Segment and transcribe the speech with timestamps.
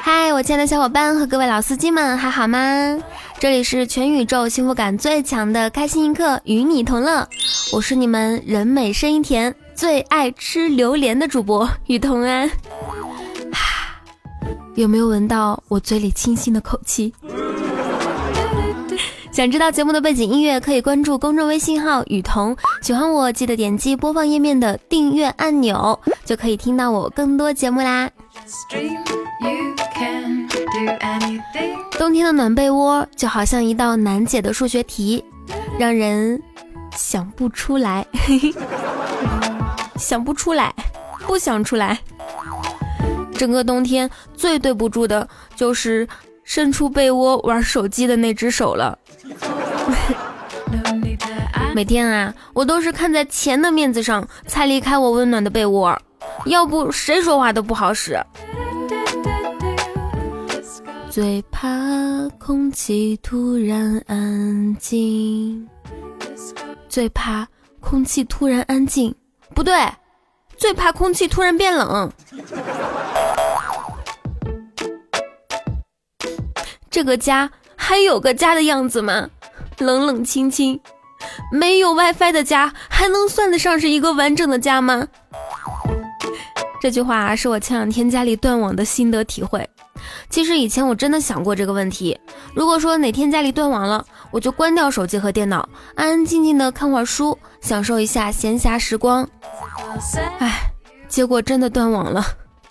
[0.00, 2.98] 嗨，我亲爱的小伙伴和各位老司机们，还好吗？
[3.38, 7.28] 这里是全宇宙幸福感最强的开心一刻，与你同乐。
[7.72, 12.50] 我是你们人美声音甜、最爱吃榴莲的主播雨桐安。
[14.76, 17.12] 有没有闻到我嘴里清新的口气？
[19.30, 22.56] 想知道节目的背景音乐，可以关注公众微信号雨桐。
[22.80, 28.10] 喜欢我，记得点击播放页面的订阅按钮，就可以听到我更多节目啦。
[31.98, 35.24] 冬天的暖被窝就好像一道难解的数学题，
[35.78, 36.40] 让人
[36.96, 38.06] 想不出来，
[39.96, 40.74] 想不出来，
[41.26, 41.98] 不想出来。
[43.34, 46.08] 整个冬天最对不住的就是
[46.42, 48.98] 伸出被窝玩手机的那只手了。
[51.74, 55.96] 每天啊，我都是看在钱的面子上才离开我温暖的被窝，
[56.46, 58.18] 要不谁说话都不好使。
[61.20, 61.68] 最怕
[62.38, 65.68] 空气突然安静，
[66.88, 67.44] 最怕
[67.80, 69.12] 空气突然安静，
[69.52, 69.74] 不对，
[70.56, 72.08] 最怕空气突然变冷。
[76.88, 77.50] 这个家。
[77.74, 79.28] 还有个家的样子吗？
[79.78, 80.80] 冷冷清清，
[81.50, 85.08] 没有 WiFi 的家还能算得上是一个完整的家吗？
[86.80, 89.68] 这句话是我前两天家里断网的心得体会。
[90.30, 92.18] 其实以前我真的想过这个问题，
[92.54, 99.28] 如果说哪天家里断网了，我就关掉手机和电脑，安安静静的看会儿书，享受一下闲暇时光。
[100.38, 100.70] 唉，
[101.08, 102.24] 结果真的断网了，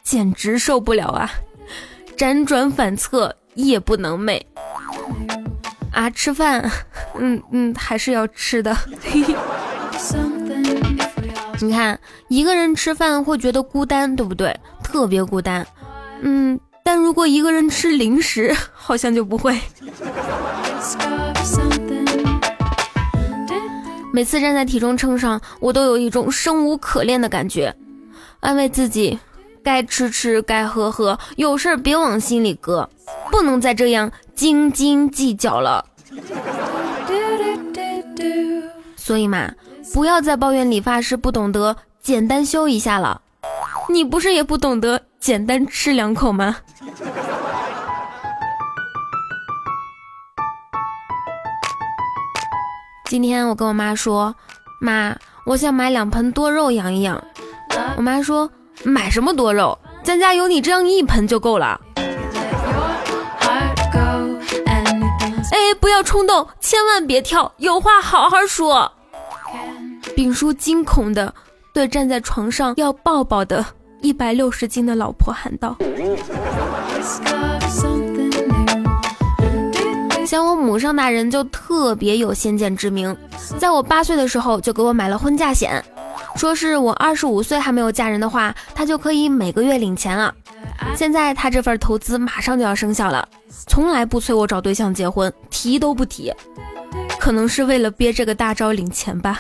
[0.04, 1.30] 简直受不了啊！
[2.18, 4.42] 辗转反侧，夜不能寐。
[5.92, 6.70] 啊，吃饭，
[7.18, 8.76] 嗯嗯，还是要吃的。
[11.60, 14.56] 你看，一个人吃饭会觉得孤单，对不对？
[14.84, 15.66] 特别孤单。
[16.22, 19.60] 嗯，但如果一个人吃零食， 好像就不会。
[24.14, 27.76] 每次站在体重秤上，我都有一种生无可恋的感觉，
[28.40, 29.20] 安慰自己，
[29.62, 32.90] 该吃吃，该喝喝，有事儿别往心里搁，
[33.30, 34.10] 不能再这样。
[34.34, 35.84] 斤斤计较了，
[38.96, 39.52] 所以嘛，
[39.94, 43.24] 不要再抱怨理发师不懂得简单修一下了。
[43.90, 46.58] 你不是也不懂得简单吃两口吗？
[53.10, 54.36] 今天我跟我妈说，
[54.80, 57.22] 妈，我想买两盆多肉养一养。
[57.96, 58.50] 我妈说，
[58.84, 59.78] 买什么多肉？
[60.04, 61.80] 咱家有你这样一盆就够了。
[65.52, 68.92] 哎，不要冲动，千万别跳，有话好好说。
[70.16, 71.34] 丙叔惊恐的
[71.74, 73.66] 对站在床上要抱抱的
[74.02, 75.76] 一百六十斤的老婆喊道
[80.26, 83.16] ：“像我母上大人就特别有先见之明，
[83.58, 85.84] 在我八岁的时候就给我买了婚嫁险，
[86.36, 90.34] 说是我二十五岁还没有嫁人的话，他就可以每个月领钱了。”
[90.96, 93.28] 现在他这份投资马上就要生效了，
[93.68, 96.34] 从来不催我找对象结婚，提都不提，
[97.20, 99.40] 可能是为了憋这个大招领钱吧。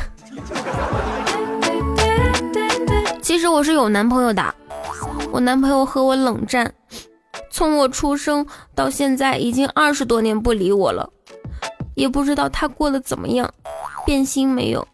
[3.37, 4.55] 其实我是有男朋友的，
[5.31, 6.73] 我男朋友和我冷战，
[7.51, 8.43] 从我出生
[8.73, 11.07] 到现在已经二十多年不理我了，
[11.93, 13.47] 也不知道他过得怎么样，
[14.07, 14.87] 变心没有？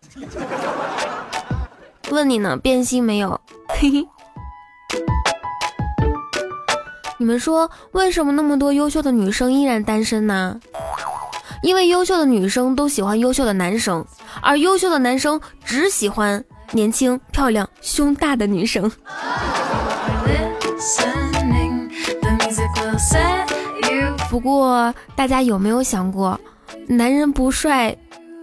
[2.12, 3.40] 问你呢，变心没有？
[3.70, 4.06] 嘿嘿。
[7.18, 10.60] 你们说为什么那么多优秀的女生依然单身呢？
[11.62, 14.06] 因为优秀的女生都喜欢优秀的男生，
[14.42, 18.92] 而优秀的男生只喜欢年轻、漂亮、胸大的女生。
[24.30, 26.40] 不过大家有没有想过，
[26.88, 27.96] 男人不帅，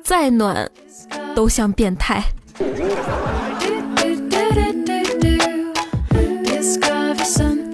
[0.04, 0.70] 再暖，
[1.34, 2.22] 都像变态。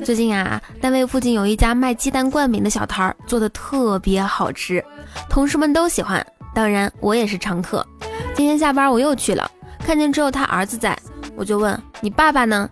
[0.03, 4.83] 最近啊，单位附近有一家卖鸡蛋灌饼的小摊儿，做的特别好吃，
[5.29, 6.25] 同事们都喜欢，
[6.55, 7.87] 当然我也是常客。
[8.35, 9.51] 今天下班我又去了，
[9.87, 10.99] 看见只有他儿子在，
[11.37, 12.69] 我就问你爸爸呢？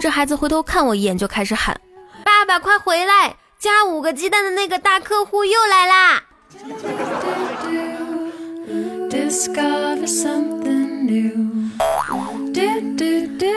[0.00, 1.78] 这孩子回头看我一眼，就开始喊
[2.24, 6.22] ：“爸爸快回来，加五个鸡蛋的那个大客户又来啦！”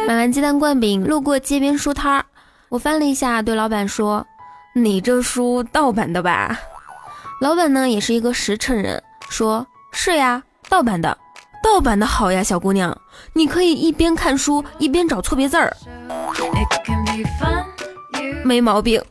[0.06, 2.26] 买完鸡蛋灌饼，路过街边书摊儿。
[2.68, 4.28] 我翻了一下，对老板说
[4.76, 6.60] ：“你这书盗版的吧？”
[7.40, 11.18] 老板呢也是一个实诚人，说：“是呀，盗版的，
[11.64, 12.96] 盗版的好呀，小姑娘，
[13.34, 15.76] 你可以一边看书一边找错别字儿。”
[18.44, 19.02] 没毛病。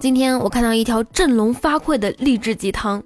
[0.00, 3.00] 今天我看到一条振聋发聩的励志鸡汤：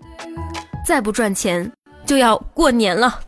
[0.86, 1.70] 再不赚钱
[2.06, 3.20] 就要过年了。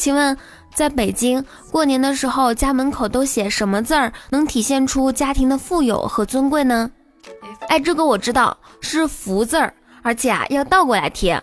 [0.00, 0.36] 请问，
[0.74, 6.90] 在北京过年的时候，家门口都写什么字儿能体现出家庭的富有和尊贵呢？
[7.68, 9.72] 哎，这个我知道，是福字儿，
[10.02, 11.40] 而且啊要倒过来贴，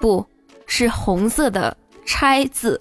[0.00, 0.24] 不
[0.66, 1.74] 是红色的
[2.04, 2.80] 拆字。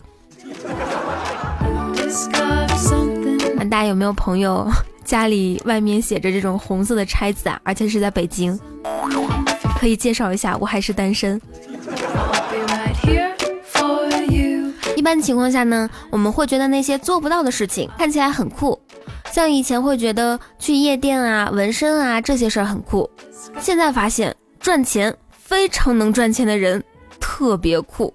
[3.69, 4.67] 大家有没有朋友？
[5.05, 8.57] 家里外面写着这种红色的拆字啊，而且是在北京，
[9.79, 11.39] 可以介绍一下，我还是单身。
[14.95, 18.79] 一般情况下呢，我们会觉得那些做不到的事情看起来很酷，
[19.33, 23.09] 像以前会觉得去夜店啊、纹身啊这些事儿很酷，
[23.59, 26.83] 现在发现赚钱非常能赚钱的人
[27.19, 28.13] 特别酷。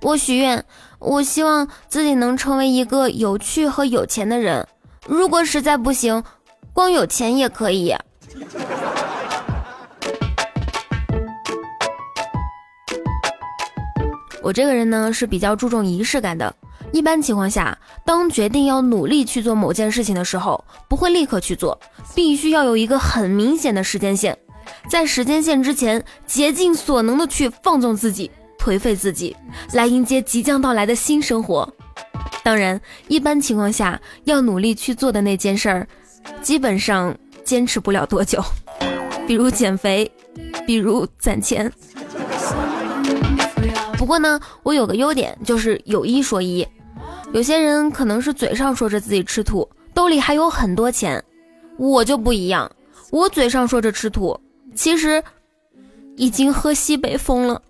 [0.00, 0.64] 我许愿。
[0.98, 4.66] 我希望自己能成为一个有趣和有钱的人。
[5.06, 6.22] 如果实在不行，
[6.74, 7.94] 光有钱也可以。
[14.42, 16.54] 我这个人呢是比较注重仪式感的。
[16.92, 21.78] 一般情况下，当决定要努力去做某件事情的时候，不会立刻去做，
[22.14, 24.36] 必须要有一个很明显的时间线，
[24.88, 28.30] 在时间线之前，竭尽所能的去放纵自己。
[28.58, 29.34] 颓废自己，
[29.72, 31.66] 来迎接即将到来的新生活。
[32.42, 32.78] 当然，
[33.08, 35.88] 一般情况下要努力去做的那件事儿，
[36.42, 38.42] 基本上坚持不了多久。
[39.26, 40.10] 比如减肥，
[40.66, 41.72] 比如攒钱。
[44.00, 46.66] 不过呢，我有个优点，就是有一说一。
[47.34, 51.22] 有些人可能是嘴上说着自己吃土，兜里还有很多钱，
[51.76, 52.72] 我就不一样。
[53.10, 54.40] 我嘴上说着吃土，
[54.74, 55.22] 其实
[56.16, 57.60] 已经喝西北风了。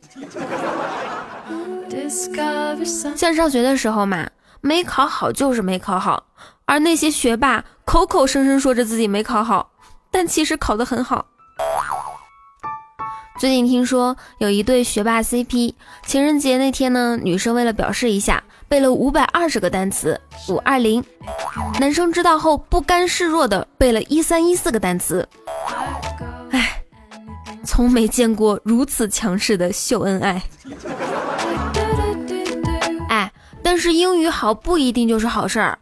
[3.16, 4.30] 像上学的时候嘛，
[4.60, 6.28] 没考好就是没考好，
[6.64, 9.72] 而那些学霸口口声声说着自己没考好，
[10.12, 11.26] 但其实考得很好。
[13.40, 15.72] 最近听说有一对学霸 CP，
[16.04, 20.20] 情人节那天呢，女生为了表示一下，背了五百二十个单词，
[20.50, 21.02] 五二零，
[21.80, 25.26] 男生知道后不甘示弱的背了一三一四个单词。
[26.50, 26.82] 唉，
[27.64, 30.42] 从没见过如此强势的秀恩爱。
[33.08, 33.32] 哎
[33.62, 35.78] 但是英语好不一定就是好事儿。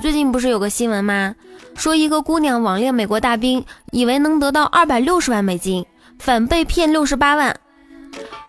[0.00, 1.32] 最近不是有个新闻吗？
[1.76, 5.86] 说一个姑娘网恋美国大兵，以为能得到二百六十万美金，
[6.22, 7.52] 反被骗六十八万。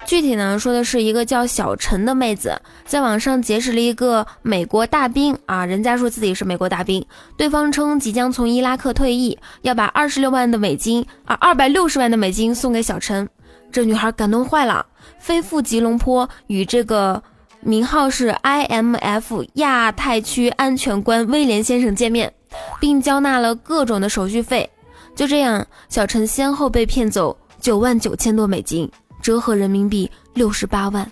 [0.06, 7.04] 具体呢，说的是一个叫小陈的妹子，在网上结识了一个美国大兵啊，人家说自己是美国大兵，
[7.36, 13.28] 对方称即将从伊拉克退役，要把二十六万的美金啊，二百六十万的美金送给小陈。
[13.72, 14.86] 这女孩感动坏了，
[15.18, 17.22] 飞赴吉隆坡与这个。
[17.66, 22.34] 名号是 IMF 亚太区安全官威廉先生见面，
[22.78, 24.70] 并交纳了各种的手续费。
[25.16, 31.10] 就这样，小陈先后被骗走九万九千多美金，折合人民币六十八万，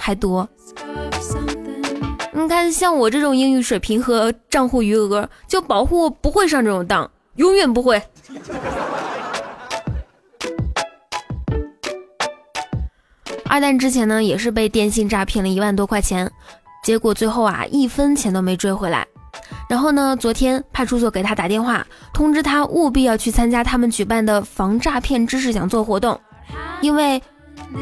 [0.00, 0.48] 还多。
[2.32, 8.02] 你看，像我这种英语水平和账户余额，就保护不会上这种当，永远不会。
[13.44, 16.28] 二蛋之前呢，也是被电信诈骗了一万多块钱，
[16.82, 19.06] 结果最后啊，一分钱都没追回来。
[19.68, 26.20] 然后呢，昨天派出所给他打电话，通知他务必要去参加他们举办的防诈骗知识讲座活动，
[26.80, 27.22] 因为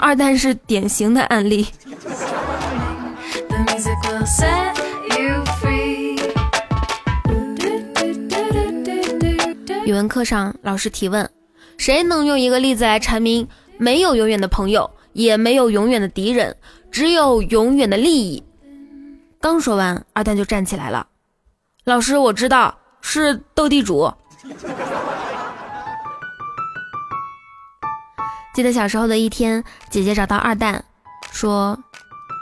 [0.01, 1.67] 二蛋是典型的案例。
[9.85, 11.29] 语文课上，老师提问：
[11.77, 14.91] 谁能用一个例子来阐明没有永远的朋友？
[15.13, 16.57] 也没有永远的敌人，
[16.91, 18.43] 只有永远的利益。
[19.43, 21.07] 刚说完，二蛋就站起来了。
[21.85, 24.09] 老师，我知道是斗地主。
[28.55, 30.85] 记得小时候的一天，姐姐找到二蛋，
[31.33, 31.77] 说：“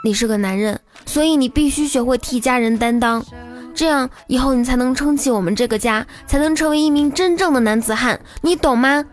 [0.05, 3.25] 你是个男人，所以你必须学会替家人担当，
[3.73, 9.03] 这样以后你才能撑起我们这个家，才能成为一名真正的男子汉，你懂吗？”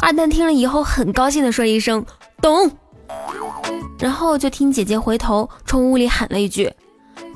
[0.00, 2.02] 二蛋听了以后，很高兴的说一声
[2.40, 2.70] “懂”，
[4.00, 6.72] 然后就听姐姐回头冲屋里喊了一句：“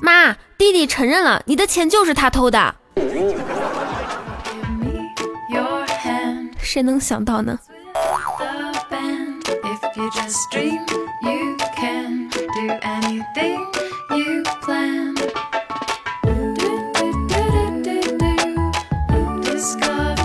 [0.01, 2.75] 妈，弟弟承认了，你的钱就是他偷的。”
[6.59, 7.59] 谁能想到呢？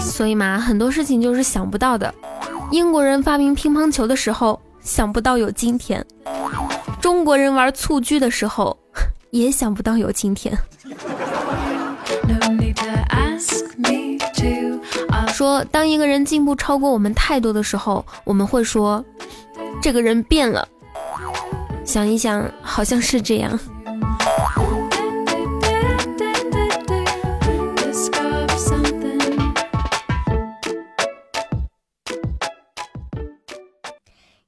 [0.01, 2.13] 所以嘛，很多事情就是想不到的。
[2.71, 6.03] 英国人发明乒乓球的时候，想不到有今天；
[7.01, 8.77] 中国人玩蹴鞠的时候，
[9.31, 10.57] 也想不到有今天。
[15.33, 19.05] 说，当一个人进步超过我们太多的时候，我们会说，
[19.81, 20.67] 这个人变了。
[21.85, 23.59] 想一想，好像是这样。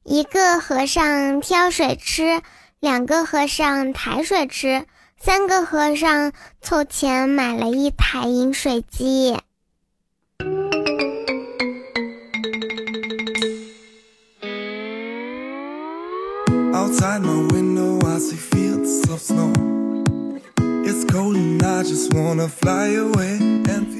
[0.05, 2.43] 一个和尚挑水吃，
[2.81, 4.87] 两个和尚抬水吃，
[5.19, 6.33] 三个和尚
[6.63, 9.37] 凑钱买了一台饮水机。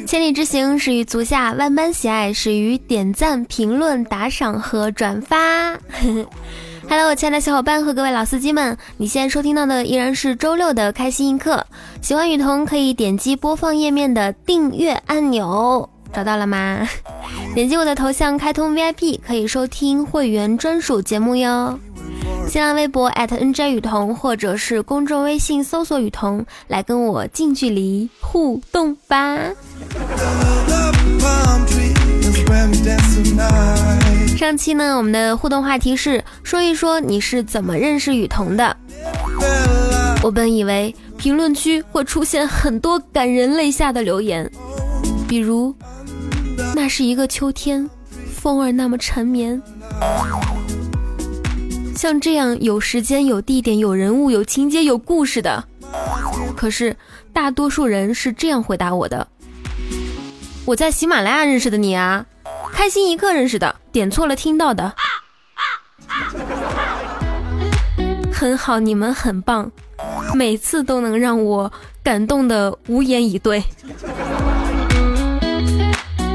[0.07, 5.79] 千里之行始于足下，万般喜爱始于点赞、评论、打赏和转发。
[6.91, 11.65] Hello，我亲爱的小伙伴和各位老司机们，你现在收听到的依然是周六的开心一刻。
[12.03, 16.89] 喜欢雨桐可以点击播放页面的订阅按钮，找到了吗？
[17.55, 21.79] 点击我的头像开通 VIP，可以收听会员专属节目哟。
[22.49, 29.39] 新浪微博 @nj 雨桐，或者是公众微信搜索雨桐，来跟我近距离互动吧。
[34.37, 38.77] 上期呢，我们的互动话题是说一说你是怎么认识雨桐的。
[40.23, 44.51] 我本以为评论区会出现很多感人泪下的留言，
[45.29, 45.75] 比如
[46.75, 47.89] 那是一个秋天，
[48.35, 49.61] 风儿那么缠绵。
[51.95, 55.65] 像这样有时间、有地点、有人物、有情节、有故事的，
[56.57, 56.97] 可是
[57.33, 59.27] 大多数人是这样回答我的：
[60.65, 62.25] 我在喜马拉雅认识的你啊，
[62.73, 64.93] 开心一刻认识的，点错了听到的。
[68.33, 69.71] 很好，你们很棒，
[70.35, 71.71] 每次都能让我
[72.03, 73.63] 感动的无言以对。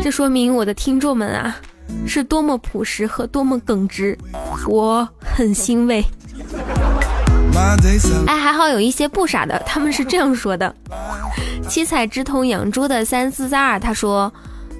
[0.04, 1.56] 这说明我的听众们啊。
[2.08, 4.18] 是多么朴实和多么耿直，
[4.68, 6.04] 我很欣慰。
[8.28, 10.76] 哎，还好有一些不傻的，他们是这样说的：
[11.68, 14.32] 七彩之瞳养猪的三四三二，他说，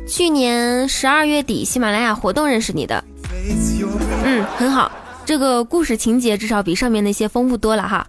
[0.08, 3.04] 去年十二月底喜马拉雅活动认识你的。
[4.24, 4.92] 嗯，很好，
[5.26, 8.06] 这个故事情节至少比上面那些丰富多了哈。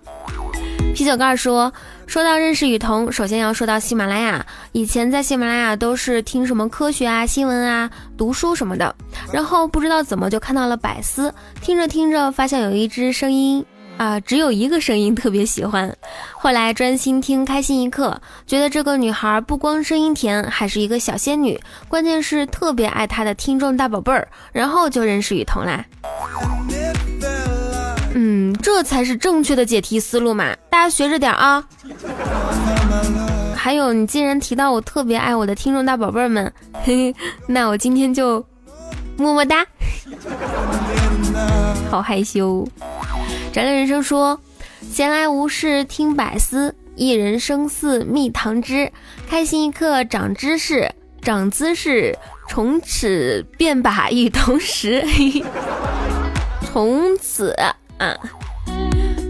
[0.95, 1.73] 啤酒盖说。
[2.07, 4.47] 说到认识雨桐，首先要说到喜马拉雅。
[4.71, 8.95] 以前在喜马拉雅都是听什么科学啊、新闻啊、读书什么的，
[9.33, 13.63] 然后不知道怎么就看到了百思，听着听着发现有一只声音
[13.97, 15.97] 啊，只有一个声音特别喜欢。
[16.33, 25.85] 后来专心听开心一刻，觉得这个女孩不光声音甜，还是一个小仙女，关键是特别爱她的听众大宝贝儿，然后就认识雨桐啦。
[28.15, 31.65] 嗯，这才是正确的解题思路嘛，大家学着点啊。
[33.55, 36.53] 还有，你既然提到我特别爱我的听众大宝贝儿们，
[36.85, 38.45] 嘿嘿，那我今天就
[39.25, 39.67] 么么哒。
[41.91, 42.67] 好害羞。
[43.53, 44.41] 宅恋人生说，
[44.93, 48.93] 闲来无事听百思，一人生似蜜糖汁，
[49.29, 50.91] 开心一刻长知识，
[51.23, 52.17] 长姿势，
[52.49, 55.05] 从此便把雨同时。
[56.73, 57.57] 从此。
[57.99, 58.15] 嗯，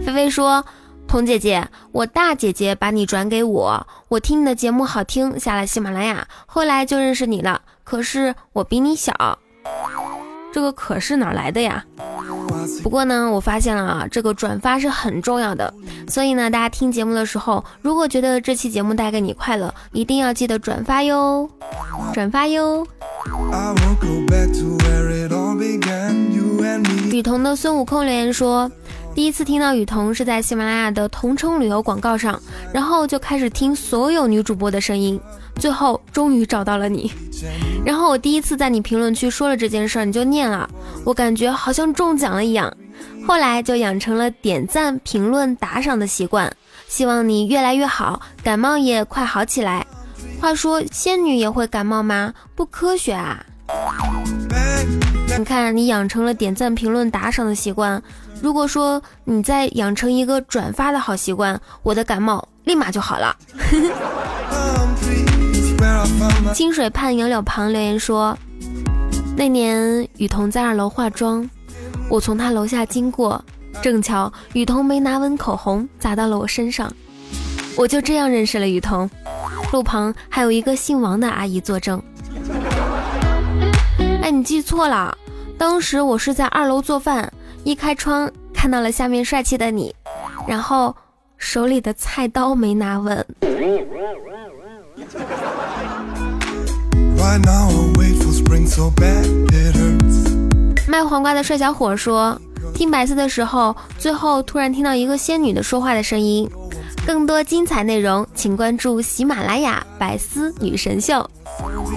[0.05, 0.65] 菲菲说
[1.07, 7.61] ：“童姐姐，我大姐姐把你转给我，我听你的节目好听，下了喜马拉雅，后来就认识你了。
[7.85, 9.39] 可是我比你小，
[10.53, 11.83] 这个可是哪来的呀？
[12.81, 15.71] 不过呢，我发现了啊，这个转发是很重要的，
[16.07, 21.49] 所以呢，大家听节目的时候，如果觉得这期节目带给你快乐，一定要记得转发哟，
[22.13, 22.85] 转发哟。”
[27.11, 28.71] 雨桐的孙悟空留言说
[29.13, 32.39] ：“第一次听到雨桐是在喜马拉雅的同城旅游广告上，
[32.73, 35.19] 然后就开始听所有女主播的声音，
[35.55, 37.11] 最后终于找到了你。
[37.87, 40.69] 然后我第一次在你评论区说了这件事儿，你就念了，
[41.05, 42.75] 我感觉好像中奖了一样。
[43.25, 46.53] 后来就养成了点赞、评论、打赏的习惯。
[46.89, 49.87] 希望你越来越好，感冒也快好起来。
[50.41, 52.33] 话说仙女也会感冒吗？
[52.55, 53.41] 不科学啊！”
[55.37, 58.03] 你看，你养成了点赞、评论、打赏的习惯。
[58.41, 63.33] 如果说你再养成一个转发的好习惯，我的感冒立马就好了。
[66.53, 68.37] 清水畔杨柳旁留言说，
[69.35, 71.47] 那年雨桐在二楼化妆，
[72.09, 73.43] 我从他楼下经过，
[73.81, 76.91] 正巧雨桐没拿稳口红，砸到了我身上，
[77.75, 79.09] 我就这样认识了雨桐。
[79.71, 82.01] 路旁还有一个姓王的阿姨作证。
[84.21, 85.15] 哎，你记错了。
[85.57, 87.31] 当时我是在二楼做饭，
[87.63, 89.93] 一开窗看到了下面帅气的你，
[90.47, 90.95] 然后
[91.37, 93.25] 手里的菜刀没拿稳。
[100.87, 102.39] 卖黄瓜的帅小伙说
[102.73, 106.49] ：“听百思的时候，最后突然听到一个仙女的说话的声音。”
[107.05, 111.15] 更多精彩内容，请关注喜马拉雅《百思女神秀》。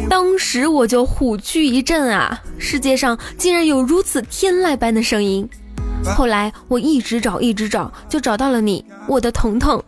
[0.09, 2.41] 当时我就虎躯一震啊！
[2.59, 5.49] 世界上竟然有如此天籁般的声音。
[6.05, 9.83] 后来我一直找，一直找，就找到了你，我的彤彤。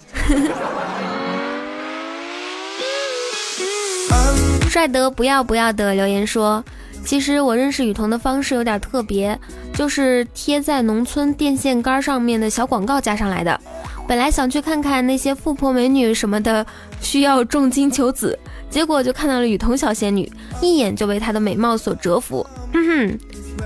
[4.73, 6.65] 帅得不要不要的留言说，
[7.05, 9.39] 其实我认识雨桐的方式有点特别，
[9.75, 13.61] 就是贴在农村电线杆上面的小广告加上来的。
[14.09, 16.65] 本来想去看看那些富婆美女什么的，
[17.03, 18.39] 需要重金求子，
[18.71, 22.47] 结果就看到了雨桐小仙女，一眼就被她的美貌所折服。
[22.73, 23.19] 哼哼，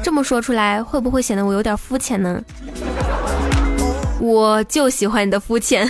[0.02, 2.42] 这么说出来，会不会显得我有点肤浅呢？
[4.18, 5.88] 我就喜欢你的肤浅。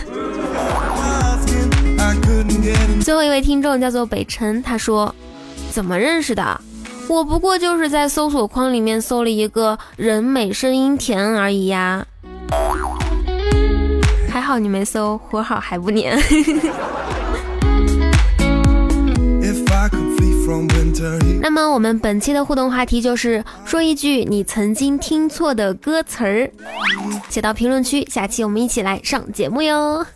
[3.06, 5.14] 最后一位听众叫做北辰，他说
[5.70, 6.60] ：“怎么认识的？
[7.08, 12.04] 我不过就是在搜索框里面搜了一个人美声音甜而已呀。”
[14.28, 16.18] 还好你没搜，活好还不粘。
[21.40, 26.50] 那么我们本期的互动话题就是说一句你曾经听错的歌词儿，
[27.28, 30.06] 写到评论区，下期我们一起来上节目哟。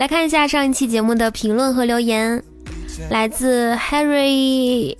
[0.00, 2.42] 来看一下上一期节目的评论和留言，
[3.10, 4.96] 来自 Harry。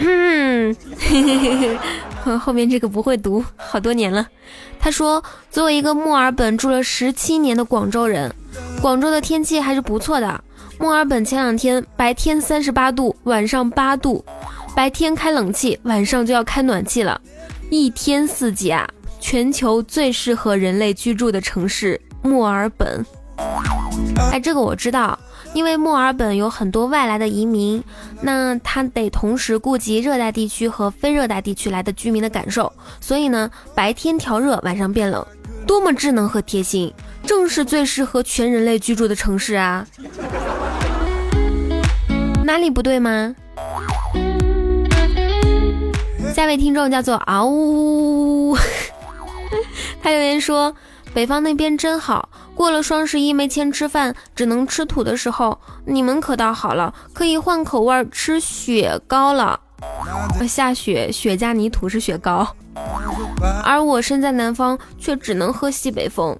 [0.00, 0.74] 嗯，
[2.40, 4.26] 后面这个不会读，好多年了。
[4.78, 8.34] 他说：“作为一个墨尔本住了十七年的广州人，
[8.80, 10.42] 广州的天气还是不错的。
[10.80, 14.24] 墨尔本前两天白天三十八度，晚上八度，
[14.74, 17.20] 白天开冷气，晚上就要开暖气了，
[17.68, 18.88] 一天四季啊！
[19.20, 23.04] 全球最适合人类居住的城市——墨尔本。
[24.32, 25.18] 哎，这个我知道。”
[25.52, 27.82] 因为墨尔本有很多外来的移民，
[28.22, 35.26] 那他得同时顾及热带地区和非热带地区来的居民的感受，所以呢，白天调热，晚上变冷，
[35.66, 36.90] 多么智能和贴心，
[37.30, 39.86] 正是最适合全人类居住的城市啊！
[42.44, 43.36] 哪里不对吗？
[46.34, 48.56] 下位听众叫做嗷呜，
[50.02, 50.74] 他留言说。
[51.14, 59.60] 北方那边真好，过了双十一没钱吃饭，只能吃土的时候，你们可倒好了，可以换口味吃雪糕了。
[60.48, 62.56] 下雪，雪加泥土是雪糕，
[63.64, 66.36] 而我身在南方，却只能喝西北风。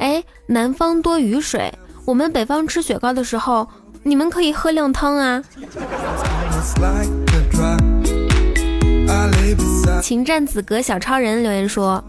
[0.00, 1.72] 哎，南方多雨水，
[2.04, 3.68] 我们北方吃雪糕的时候，
[4.02, 5.42] 你们可以喝靓汤啊。
[10.00, 12.02] 情战子格小超人留言说。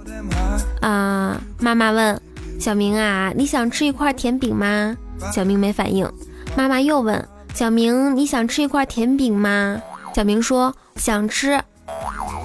[0.82, 1.40] 啊！
[1.60, 2.20] 妈妈问
[2.60, 4.96] 小明啊，你想吃一块甜饼吗？
[5.32, 6.12] 小明没反应。
[6.58, 9.82] 妈妈又问小明，你想吃一块甜饼吗？
[10.16, 11.62] 小明说想吃。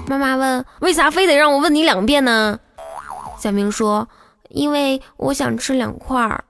[0.06, 2.58] 妈妈问为啥非得让我问你两遍呢？
[3.38, 4.08] 小明说
[4.48, 6.42] 因为我想吃两块儿。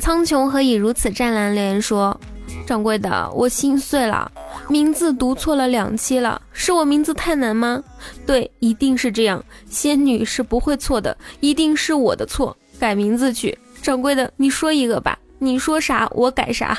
[0.00, 1.54] 苍穹何以如此湛蓝？
[1.54, 2.18] 留言说
[2.66, 4.30] 掌柜的，我心碎了。
[4.68, 7.82] 名字读错了两期了，是我名字太难吗？
[8.26, 9.42] 对，一定是这样。
[9.68, 12.56] 仙女是不会错的，一定是我的错。
[12.78, 15.18] 改名字去，掌柜的，你说一个吧。
[15.38, 16.78] 你说啥，我改啥。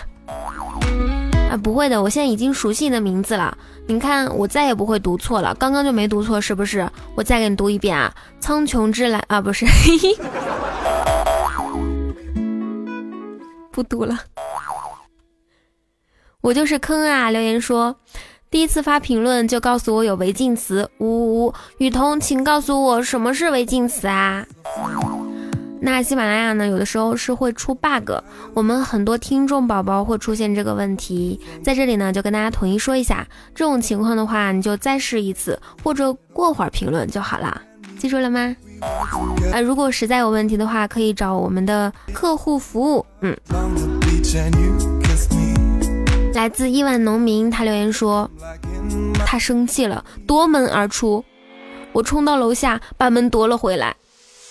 [1.52, 3.58] 啊，不会的，我现在已经熟悉你的名字了。
[3.86, 5.54] 你看，我再也不会读错了。
[5.56, 6.90] 刚刚就没读错，是不是？
[7.14, 8.10] 我再给你读一遍啊，
[8.40, 9.66] 苍穹之蓝啊，不是，
[13.70, 14.18] 不读了。
[16.40, 17.30] 我就是坑啊！
[17.30, 17.98] 留言说，
[18.50, 21.54] 第一次发评论就告诉我有违禁词，呜呜呜！
[21.80, 24.48] 雨桐，请告诉我什么是违禁词啊？
[25.84, 26.68] 那喜马拉雅呢？
[26.68, 28.12] 有的时候是会出 bug，
[28.54, 37.60] 我们很多听众宝宝会出现这个问题，在这里呢就跟大家统一说一下，这种情况的话，你就再试一次，或者过会儿评论就好了，
[37.98, 38.56] 记住了吗？
[39.52, 43.36] 啊，如果实在有问题的话，可以找我们的客户服务，嗯。
[46.36, 48.30] 来自亿万农民，他留言说，
[49.26, 51.26] 他生气了，夺门而出。
[51.92, 53.96] 我冲到楼下，把门夺了回来。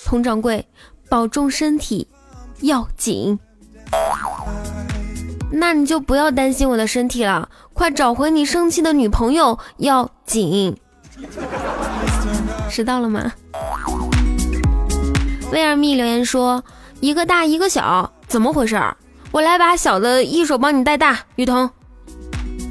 [0.02, 0.66] 佟掌柜，
[1.10, 2.06] 保重身体，
[2.60, 3.38] 要紧。
[5.50, 10.76] 那你就不要担心我的身体了，快找回你生气的女朋友，要紧。
[12.70, 13.32] 知道了吗？
[15.50, 16.62] 威尔密留言说，
[17.00, 18.80] 一个大一个小，怎么回事？
[19.32, 21.68] 我来把小的一手帮你带大，雨桐。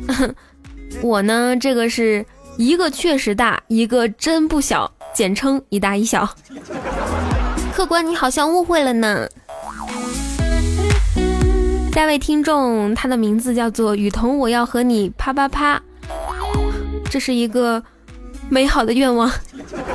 [1.03, 2.25] 我呢，这个是
[2.57, 6.27] 一个确实大，一个真不小，简称一大一小。
[7.79, 9.25] 客官，你好像误会了呢。
[11.93, 15.81] 下位听众，他的名字叫做雨桐，我要和你啪啪啪。
[17.09, 17.81] 这是一个
[18.49, 19.31] 美好的愿望。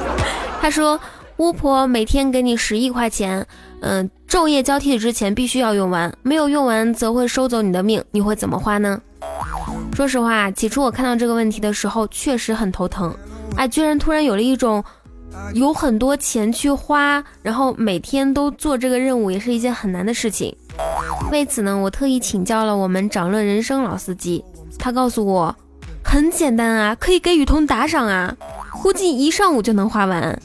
[0.62, 0.98] 他说，
[1.36, 3.46] 巫婆每天给你十亿块钱，
[3.80, 8.98] 嗯，昼夜交替之前必须要用完，没有用完则会收走你的命，你会怎么花呢？
[9.94, 13.14] 说实话，起初我看到这个问题的时候，确实很头疼。
[13.56, 14.82] 哎，居然突然有了一种
[15.52, 20.54] 有很多钱去花，然后每天都做这个任务，也是一件很难的事情。
[21.30, 24.44] 为此呢，我特意请教了我们掌乐人生老司机，
[24.78, 25.54] 他告诉我，
[26.02, 28.36] 很简单啊，可以给雨桐打赏啊，
[28.82, 30.38] 估计一上午就能花完。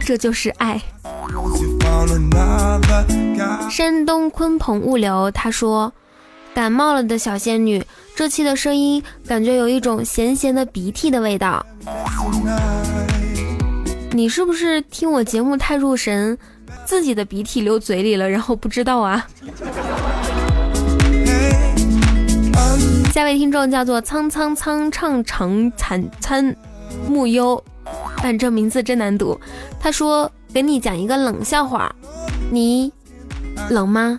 [0.00, 0.80] 这就是爱。
[3.70, 5.92] 山东鲲鹏物流他说，
[6.54, 7.84] 感冒了的小仙女，
[8.18, 11.64] 这期的声音感觉有一种咸咸的鼻涕的味道。
[14.10, 16.36] 你是不是听我节目太入神，
[16.84, 19.24] 自己的鼻涕流嘴里了，然后不知道啊？
[23.12, 26.56] 下位听众叫做苍苍苍唱长惨餐
[27.06, 27.62] 木优，
[28.20, 29.40] 但这名字真难读。
[29.78, 30.28] 他说。
[30.50, 31.94] 给你讲一个冷笑话，
[32.50, 32.90] 你
[33.68, 34.18] 冷吗？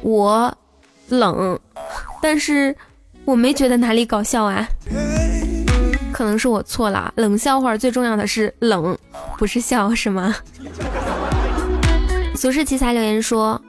[0.00, 0.56] 我
[1.10, 1.58] 冷，
[2.22, 2.74] 但是
[3.24, 4.66] 我没觉得哪里搞笑啊。
[6.12, 8.96] 可能是我错了，冷笑话最重要的是冷，
[9.38, 10.34] 不是笑，是吗？
[12.34, 13.60] 俗世奇才留言说：“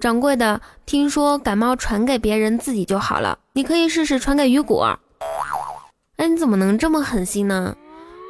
[0.00, 4.98] 掌柜的，听说感冒传给别人自己就好了，你可以试试传给雨果。”
[6.16, 7.74] 哎，你怎么能这么狠心呢？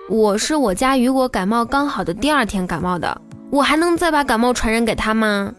[0.08, 5.52] 我是我家雨果感冒刚好的第二天感冒的，我还能再把感冒传染给他吗？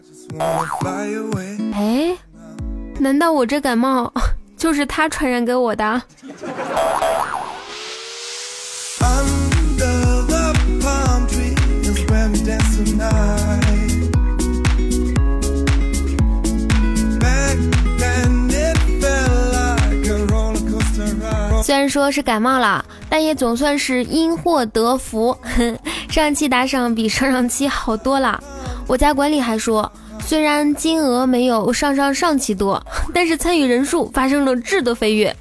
[1.72, 2.16] 哎，
[3.00, 4.12] 难道我这感冒
[4.58, 6.02] 就是他传染给我的？
[21.62, 25.36] 虽然说是感冒了，但也总算是因祸得福。
[26.10, 28.42] 上期打赏比上上期好多了。
[28.88, 29.90] 我家管理还说，
[30.30, 32.80] 虽然金额没有上上上期多，
[33.12, 35.34] 但是参与人数发生了质的飞跃。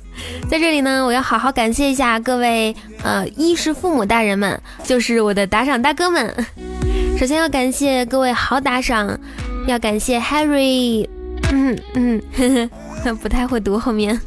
[0.50, 6.34] 在这里呢，我要好好感谢一下各位呃衣食父母大人们，就是我的打赏大哥们。
[7.20, 9.16] 首先要感谢各位好打赏，
[9.68, 11.08] 要感谢 Harry，
[11.52, 12.68] 嗯嗯，呵
[13.06, 14.20] 呵，不太会读后面。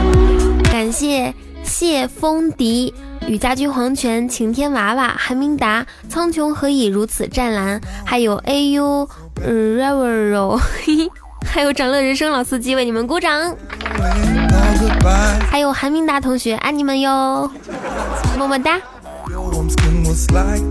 [0.72, 2.94] 感谢谢风笛、
[3.28, 9.06] 雨家军黄泉、晴天娃娃、韩明达、苍穹何以如此湛蓝，还有 A U
[9.42, 10.60] Rivero，
[11.44, 13.56] 还有掌乐人生老司机为你们鼓掌，
[15.50, 17.50] 还有韩明达同学爱你们哟，
[18.38, 18.80] 么么哒。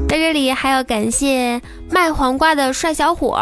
[0.07, 3.37] 在这里还要感谢卖黄瓜的帅小伙。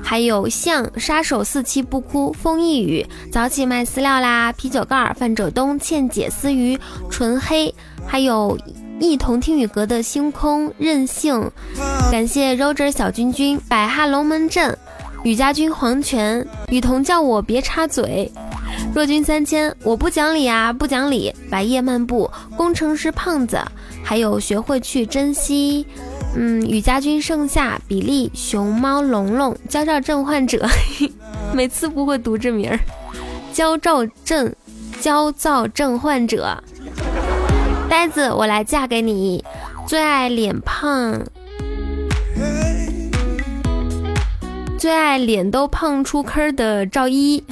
[0.00, 6.78] 还有像杀手四七不哭、风一雨、早起卖饲料啦、啤酒盖、范者东、倩姐、思鱼、
[7.10, 7.74] 纯黑，
[8.06, 8.56] 还有
[9.00, 11.50] 一同听雨阁的星空任性，
[12.10, 14.76] 感谢 Roger 小君君、百哈龙门阵、
[15.22, 18.30] 雨家军黄泉、雨桐叫我别插嘴、
[18.94, 23.58] 若君三千，我不讲理啊不讲理、白夜漫步、工程师胖子，
[24.02, 25.86] 还有学会去珍惜。
[26.36, 30.68] 嗯，雨家军盛夏，比利熊猫龙龙焦躁症患者，
[31.54, 32.78] 每次不会读这名儿。
[33.52, 34.52] 焦躁症，
[35.00, 36.62] 焦躁症患者。
[37.88, 39.42] 呆子，我来嫁给你。
[39.86, 41.18] 最爱脸胖，
[44.78, 47.42] 最爱脸都胖出坑的赵一。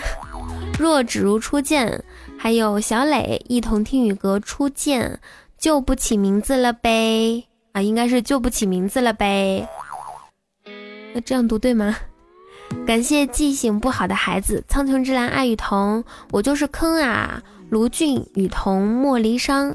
[0.79, 2.05] 若只如初见，
[2.37, 5.18] 还有小磊一同听雨阁初见，
[5.59, 7.44] 就不起名字了呗。
[7.72, 9.66] 啊，应该是就不起名字了呗。
[11.14, 11.96] 那这样读对吗？
[12.87, 17.42] 感谢记性不好的孩子，苍穹之蓝爱雨桐，我就是坑啊！
[17.70, 19.75] 卢俊雨桐莫离殇，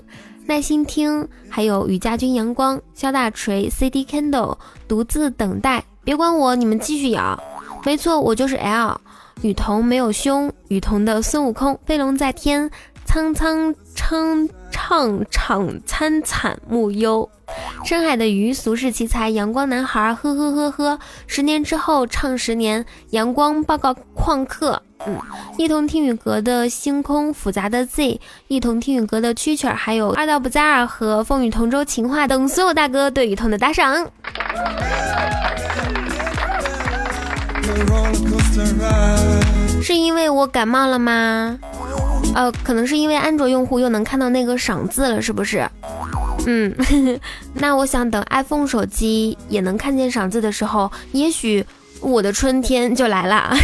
[0.52, 7.42] 耐心听，还有雨家军阳光，肖大锤 CD Candle，独自等待，别管我，你们继续咬。
[7.86, 9.00] 没错，我就是 L
[9.44, 12.70] 雨桐没有胸，雨桐的孙悟空，飞龙在天，
[13.06, 17.30] 苍苍称唱唱参惨木幽。
[17.84, 21.00] 深海的鱼，俗世奇才，阳光男孩，呵呵呵呵。
[21.28, 24.82] 十年之后唱十年，阳光报告旷课。
[25.06, 25.20] 嗯，
[25.58, 34.08] 一同听雨阁的星空，复杂的 Z，一同听雨阁的蛐蛐，还有二道不在二和风雨同舟情话等所有大哥对雨桐的打赏。
[39.82, 41.58] 是因为我感冒了吗？
[42.34, 45.68] 呃，可能是因为安卓用户又能看到那个赏字了，是不是？
[46.48, 46.74] 嗯，
[47.54, 51.66] 那我想等 iPhone 手机也能看见赏字的时候，也许
[52.00, 53.54] 我的春天就来了。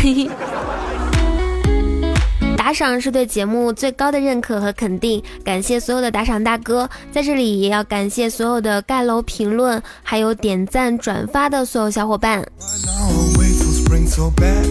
[2.57, 12.45] 打赏是对节目最高的认可和肯定，感谢所有的打赏大哥，在这里也要感谢所有的盖楼评论，还有点赞转发的所有小伙伴。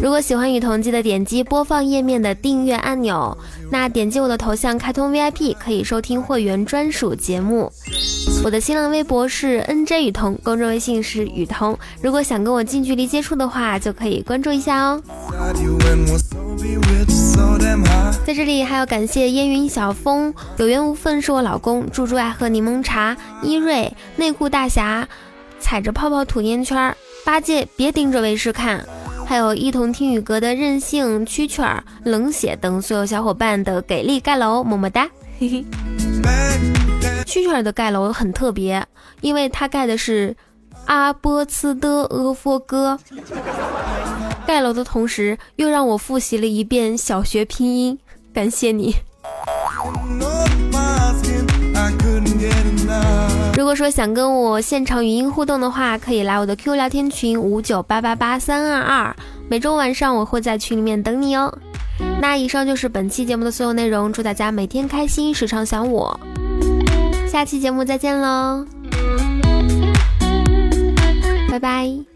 [0.03, 3.37] 如果喜欢雨桐，记得点击播放页面的订阅按钮。
[3.71, 7.71] 那点击我的头像开通 VIP，可以收听会员专属节目。
[8.45, 11.79] 我的新浪微博是 NJ 雨桐，公众微信是雨桐。
[12.01, 15.03] 如果想跟我近距离接触的话，就可以关注一下哦。
[18.25, 25.07] 在这里还要感谢烟云小风，有缘无分是我老公，猪猪爱喝柠檬茶，伊瑞内裤大侠，
[25.61, 26.95] 踩着泡泡吐烟圈，
[27.25, 28.85] 八戒别盯着卫视看。
[29.27, 35.11] 还有一同听雨阁的任性蛐蛐儿、冷血等所有小伙伴的给力盖楼，么么哒！
[35.39, 35.65] 嘿嘿。
[37.25, 38.87] 蛐蛐儿的盖楼很特别，
[39.21, 40.35] 因为它盖的是
[40.85, 42.99] 阿波茨的阿佛哥。
[44.47, 47.99] 盖楼的同时，又让我复习了一遍小学拼音，
[48.33, 48.95] 感谢你。
[53.67, 59.17] 如果说想跟我现场语音互动的话，可以来我的 QQ 聊天群五九八八八三二二，
[59.49, 61.53] 每周晚上我会在群里面等你哦。
[62.21, 66.21] 那以上就是本期节目的所有内容，祝大家每天开心，时常想我。
[67.27, 68.65] 下期节目再见喽，
[71.51, 72.16] 拜拜。